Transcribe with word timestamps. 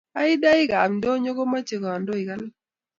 Aidaika 0.21 0.75
ab 0.83 0.91
ndonyo 0.95 1.31
komache 1.37 1.75
kandoik 1.83 2.29
alak 2.33 2.53